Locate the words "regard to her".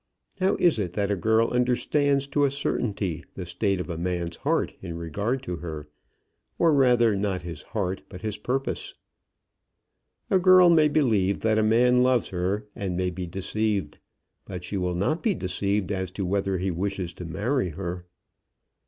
4.97-5.89